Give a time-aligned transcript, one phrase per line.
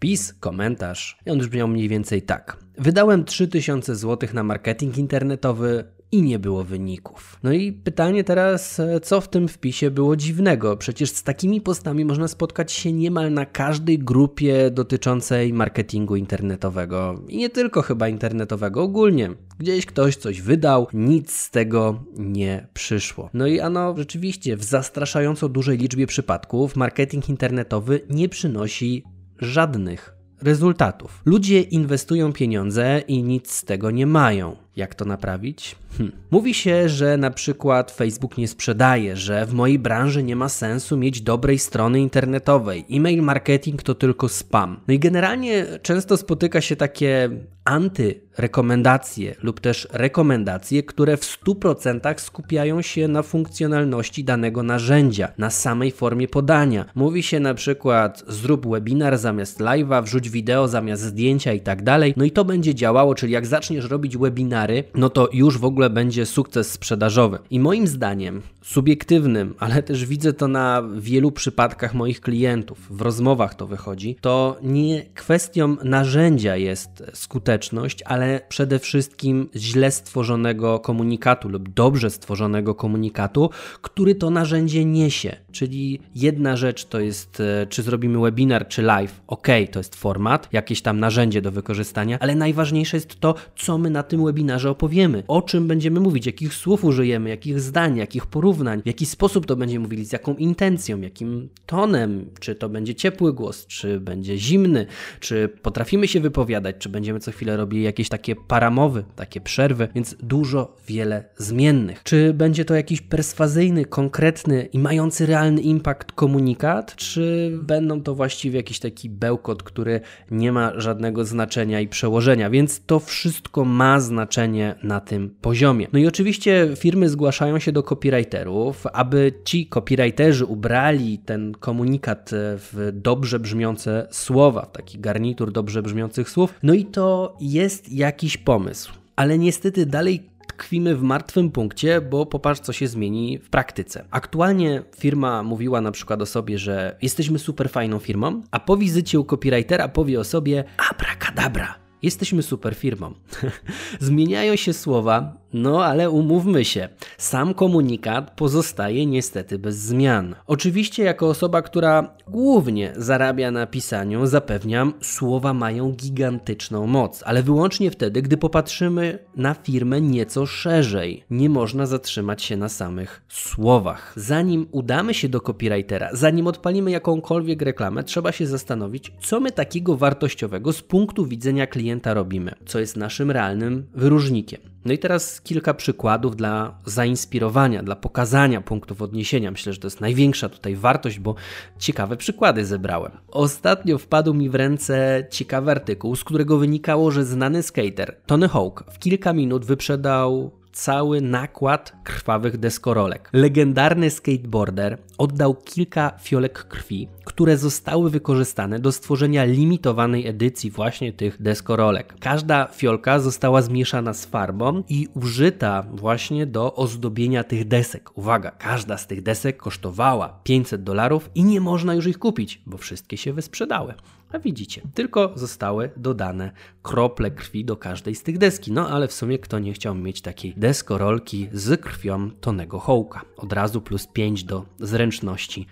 [0.00, 2.56] wpis, komentarz i on brzmiał mniej więcej tak.
[2.78, 7.38] Wydałem 3000 zł na marketing internetowy i nie było wyników.
[7.42, 10.76] No i pytanie teraz, e, co w tym wpisie było dziwnego?
[10.76, 17.22] Przecież z takimi postami można spotkać się niemal na każdej grupie dotyczącej marketingu internetowego.
[17.28, 19.30] I nie tylko chyba internetowego, ogólnie.
[19.58, 23.30] Gdzieś ktoś coś wydał, nic z tego nie przyszło.
[23.34, 29.04] No i ano, rzeczywiście, w zastraszająco dużej liczbie przypadków marketing internetowy nie przynosi
[29.40, 31.22] żadnych rezultatów.
[31.24, 34.56] Ludzie inwestują pieniądze i nic z tego nie mają.
[34.76, 35.76] Jak to naprawić?
[35.98, 36.12] Hm.
[36.30, 40.96] Mówi się, że na przykład Facebook nie sprzedaje, że w mojej branży nie ma sensu
[40.96, 42.84] mieć dobrej strony internetowej.
[42.90, 44.80] E-mail marketing to tylko spam.
[44.88, 47.30] No i generalnie często spotyka się takie
[47.64, 55.90] antyrekomendacje lub też rekomendacje, które w 100% skupiają się na funkcjonalności danego narzędzia, na samej
[55.90, 56.84] formie podania.
[56.94, 62.14] Mówi się na przykład zrób webinar zamiast live'a, wrzuć wideo zamiast zdjęcia i tak dalej.
[62.16, 64.16] No i to będzie działało, czyli jak zaczniesz robić
[64.60, 67.38] webinary, no to już w ogóle będzie sukces sprzedażowy.
[67.50, 73.54] I moim zdaniem, subiektywnym, ale też widzę to na wielu przypadkach moich klientów, w rozmowach
[73.54, 81.68] to wychodzi, to nie kwestią narzędzia jest skuteczność, ale przede wszystkim źle stworzonego komunikatu lub
[81.68, 83.50] dobrze stworzonego komunikatu,
[83.82, 85.36] który to narzędzie niesie.
[85.52, 89.20] Czyli jedna rzecz to jest, e, czy zrobimy webinar, czy live.
[89.26, 93.90] Ok, to jest format, jakieś tam narzędzie do wykorzystania, ale najważniejsze jest to, co my
[93.90, 98.82] na tym webinarze opowiemy, o czym będziemy mówić, jakich słów użyjemy, jakich zdań, jakich porównań,
[98.82, 103.32] w jaki sposób to będziemy mówili, z jaką intencją, jakim tonem, czy to będzie ciepły
[103.32, 104.86] głos, czy będzie zimny,
[105.20, 110.16] czy potrafimy się wypowiadać, czy będziemy co chwilę robili jakieś takie paramowy, takie przerwy, więc
[110.22, 112.02] dużo, wiele zmiennych.
[112.02, 118.56] Czy będzie to jakiś perswazyjny, konkretny i mający realny impact komunikat, czy będą to właściwie
[118.56, 124.39] jakiś taki bełkot, który nie ma żadnego znaczenia i przełożenia, więc to wszystko ma znaczenie
[124.82, 125.86] na tym poziomie.
[125.92, 132.90] No i oczywiście firmy zgłaszają się do copywriterów, aby ci copywriterzy ubrali ten komunikat w
[132.92, 136.54] dobrze brzmiące słowa, w taki garnitur dobrze brzmiących słów.
[136.62, 138.92] No i to jest jakiś pomysł.
[139.16, 144.04] Ale niestety dalej tkwimy w martwym punkcie, bo popatrz, co się zmieni w praktyce.
[144.10, 149.20] Aktualnie firma mówiła na przykład o sobie, że jesteśmy super fajną firmą, a po wizycie
[149.20, 151.89] u copywritera powie o sobie abracadabra.
[152.02, 153.14] Jesteśmy super firmą.
[154.00, 156.88] Zmieniają się słowa, no ale umówmy się,
[157.18, 160.34] sam komunikat pozostaje niestety bez zmian.
[160.46, 167.90] Oczywiście, jako osoba, która głównie zarabia na pisaniu, zapewniam, słowa mają gigantyczną moc, ale wyłącznie
[167.90, 171.24] wtedy, gdy popatrzymy na firmę nieco szerzej.
[171.30, 174.12] Nie można zatrzymać się na samych słowach.
[174.16, 179.96] Zanim udamy się do copywritera, zanim odpalimy jakąkolwiek reklamę, trzeba się zastanowić, co my takiego
[179.96, 184.69] wartościowego z punktu widzenia klienta robimy, co jest naszym realnym wyróżnikiem.
[184.84, 189.50] No i teraz kilka przykładów dla zainspirowania, dla pokazania punktów odniesienia.
[189.50, 191.34] Myślę, że to jest największa tutaj wartość, bo
[191.78, 193.12] ciekawe przykłady zebrałem.
[193.28, 198.84] Ostatnio wpadł mi w ręce ciekawy artykuł, z którego wynikało, że znany skater Tony Hawk
[198.92, 203.30] w kilka minut wyprzedał cały nakład krwawych deskorolek.
[203.32, 211.42] Legendarny skateboarder oddał kilka fiolek krwi, które zostały wykorzystane do stworzenia limitowanej edycji właśnie tych
[211.42, 212.14] deskorolek.
[212.20, 218.18] Każda fiolka została zmieszana z farbą i użyta właśnie do ozdobienia tych desek.
[218.18, 222.78] Uwaga, każda z tych desek kosztowała 500 dolarów i nie można już ich kupić, bo
[222.78, 223.94] wszystkie się wysprzedały.
[224.32, 226.50] A widzicie, tylko zostały dodane
[226.82, 228.72] krople krwi do każdej z tych deski.
[228.72, 233.20] No ale w sumie kto nie chciał mieć takiej deskorolki z krwią Tonego Hołka?
[233.36, 235.09] Od razu plus 5 do zręczności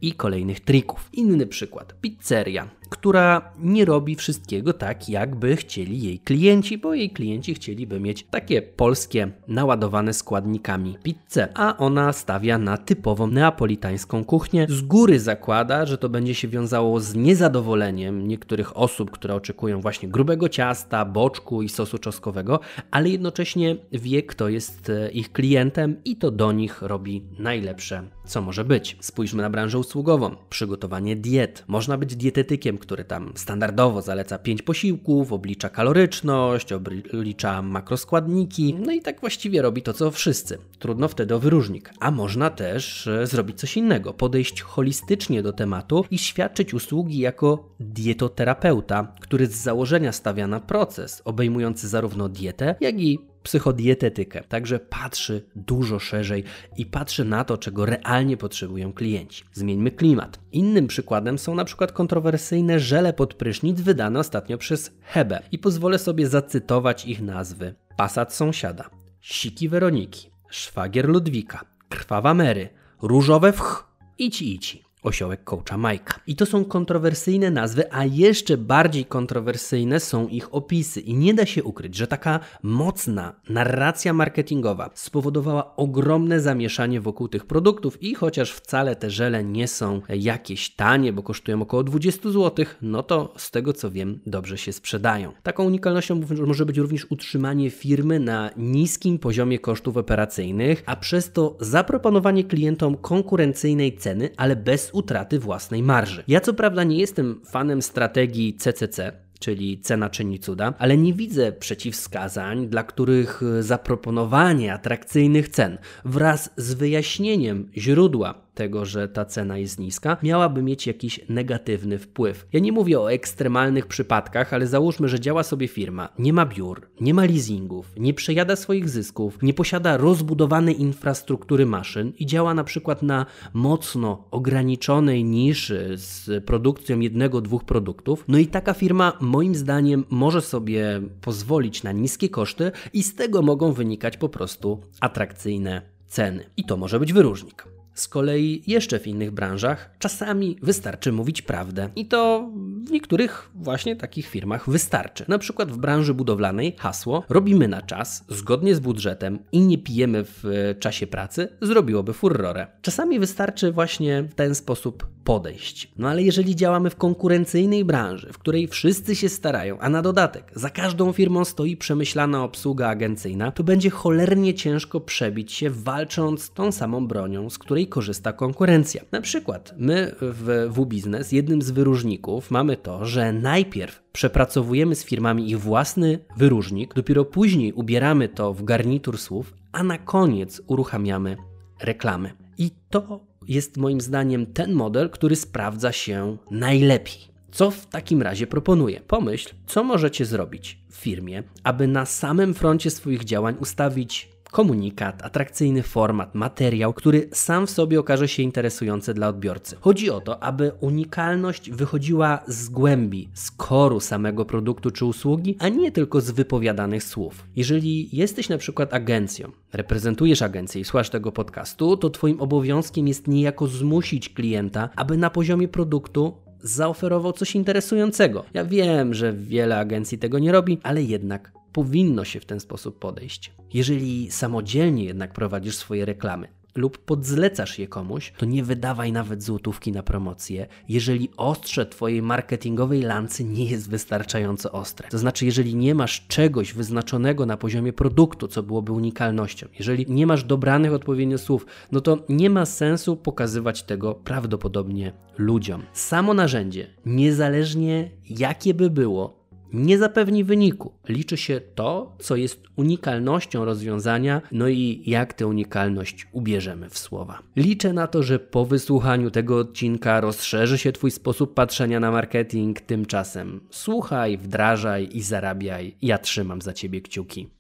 [0.03, 1.09] i kolejnych trików.
[1.13, 1.95] Inny przykład.
[2.01, 8.27] Pizzeria która nie robi wszystkiego tak, jakby chcieli jej klienci, bo jej klienci chcieliby mieć
[8.31, 14.67] takie polskie, naładowane składnikami pizzę, a ona stawia na typową neapolitańską kuchnię.
[14.69, 20.09] Z góry zakłada, że to będzie się wiązało z niezadowoleniem niektórych osób, które oczekują właśnie
[20.09, 26.17] grubego ciasta, boczku i sosu czosnkowego, ale jednocześnie wie, kto jest e, ich klientem i
[26.17, 28.97] to do nich robi najlepsze, co może być.
[29.01, 30.37] Spójrzmy na branżę usługową.
[30.51, 31.65] Przygotowanie diet.
[31.69, 39.01] Można być dietetykiem, który tam standardowo zaleca 5 posiłków, oblicza kaloryczność, oblicza makroskładniki, no i
[39.01, 40.59] tak właściwie robi to, co wszyscy.
[40.79, 41.91] Trudno wtedy o wyróżnik.
[42.01, 47.75] A można też e, zrobić coś innego, podejść holistycznie do tematu i świadczyć usługi jako
[47.81, 54.41] dietoterapeuta, który z założenia stawia na proces obejmujący zarówno dietę, jak i psychodietetykę.
[54.49, 56.45] Także patrzy dużo szerzej
[56.77, 59.45] i patrzy na to, czego realnie potrzebują klienci.
[59.53, 60.41] Zmieńmy klimat.
[60.53, 65.99] Innym przykładem są na przykład kontrowersyjne żele pod prysznic wydane ostatnio przez Hebe i pozwolę
[65.99, 67.75] sobie zacytować ich nazwy.
[67.97, 68.91] Pasat sąsiada,
[69.21, 72.69] Siki Weroniki, Szwagier Ludwika, Krwawa Mary,
[73.03, 76.21] Różowe Wch, Ici Ici osiołek coacha Majka.
[76.27, 81.01] I to są kontrowersyjne nazwy, a jeszcze bardziej kontrowersyjne są ich opisy.
[81.01, 87.47] I nie da się ukryć, że taka mocna narracja marketingowa spowodowała ogromne zamieszanie wokół tych
[87.47, 92.67] produktów i chociaż wcale te żele nie są jakieś tanie, bo kosztują około 20 zł,
[92.83, 95.33] no to z tego co wiem, dobrze się sprzedają.
[95.43, 101.57] Taką unikalnością może być również utrzymanie firmy na niskim poziomie kosztów operacyjnych, a przez to
[101.61, 104.57] zaproponowanie klientom konkurencyjnej ceny, ale
[104.95, 106.25] utraty własnej marży.
[106.29, 111.53] Ja co prawda nie jestem fanem strategii CCC, czyli cena czyni cuda, ale nie widzę
[111.53, 119.79] przeciwwskazań, dla których zaproponowanie atrakcyjnych cen wraz z wyjaśnieniem źródła tego, że ta cena jest
[119.81, 122.47] niska, miałaby mieć jakiś negatywny wpływ.
[122.53, 126.89] Ja nie mówię o ekstremalnych przypadkach, ale załóżmy, że działa sobie firma, nie ma biur,
[127.01, 132.65] nie ma leasingów, nie przejada swoich zysków, nie posiada rozbudowanej infrastruktury maszyn i działa na
[132.65, 138.25] przykład na mocno ograniczonej niszy z produkcją jednego, dwóch produktów.
[138.29, 143.43] No i taka firma moim zdaniem może sobie pozwolić na niskie koszty i z tego
[143.43, 146.51] mogą wynikać po prostu atrakcyjne ceny.
[146.57, 147.78] I to może być wyróżnik.
[147.99, 151.89] Z kolei jeszcze w innych branżach czasami wystarczy mówić prawdę.
[151.97, 152.51] I to
[152.85, 155.25] w niektórych właśnie takich firmach wystarczy.
[155.29, 160.25] Na przykład w branży budowlanej hasło robimy na czas, zgodnie z budżetem i nie pijemy
[160.25, 162.67] w czasie pracy zrobiłoby furorę.
[162.83, 165.93] Czasami wystarczy właśnie w ten sposób podejść.
[165.99, 170.53] No ale jeżeli działamy w konkurencyjnej branży, w której wszyscy się starają, a na dodatek
[170.55, 176.73] za każdą firmą stoi przemyślana obsługa agencyjna, to będzie cholernie ciężko przebić się walcząc tą
[176.73, 179.03] samą bronią, z której korzysta konkurencja.
[179.13, 185.51] Na przykład my w W-Biznes jednym z wyróżników mamy to, że najpierw przepracowujemy z firmami
[185.51, 191.37] ich własny wyróżnik, dopiero później ubieramy to w garnitur słów, a na koniec uruchamiamy
[191.81, 192.33] reklamy.
[192.59, 197.29] I to jest moim zdaniem ten model, który sprawdza się najlepiej.
[197.51, 199.01] Co w takim razie proponuję?
[199.01, 205.83] Pomyśl, co możecie zrobić w firmie, aby na samym froncie swoich działań ustawić komunikat, atrakcyjny
[205.83, 209.77] format, materiał, który sam w sobie okaże się interesujący dla odbiorcy.
[209.81, 215.69] Chodzi o to, aby unikalność wychodziła z głębi, z koru samego produktu czy usługi, a
[215.69, 217.47] nie tylko z wypowiadanych słów.
[217.57, 223.29] Jeżeli jesteś na przykład agencją, reprezentujesz agencję i słuchasz tego podcastu, to Twoim obowiązkiem jest
[223.29, 228.45] niejako zmusić klienta, aby na poziomie produktu zaoferował coś interesującego.
[228.55, 232.99] Ja wiem, że wiele agencji tego nie robi, ale jednak powinno się w ten sposób
[232.99, 233.53] podejść.
[233.75, 236.49] Jeżeli samodzielnie jednak prowadzisz swoje reklamy,
[236.79, 243.03] lub podzlecasz je komuś, to nie wydawaj nawet złotówki na promocję, jeżeli ostrze Twojej marketingowej
[243.03, 245.09] lancy nie jest wystarczająco ostre.
[245.09, 250.27] To znaczy, jeżeli nie masz czegoś wyznaczonego na poziomie produktu, co byłoby unikalnością, jeżeli nie
[250.27, 255.83] masz dobranych odpowiednio słów, no to nie ma sensu pokazywać tego prawdopodobnie ludziom.
[255.93, 259.38] Samo narzędzie, niezależnie jakie by było,
[259.73, 260.93] nie zapewni wyniku.
[261.09, 267.39] Liczy się to, co jest unikalnością rozwiązania, no i jak tę unikalność ubierzemy w słowa.
[267.57, 272.81] Liczę na to, że po wysłuchaniu tego odcinka rozszerzy się Twój sposób patrzenia na marketing.
[272.81, 275.97] Tymczasem słuchaj, wdrażaj i zarabiaj.
[276.03, 277.58] Ja trzymam za Ciebie kciuki.